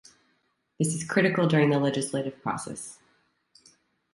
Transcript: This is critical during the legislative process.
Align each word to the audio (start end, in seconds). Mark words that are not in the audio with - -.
This 0.79 0.95
is 0.95 1.07
critical 1.07 1.47
during 1.47 1.69
the 1.69 1.77
legislative 1.79 2.41
process. 2.41 2.97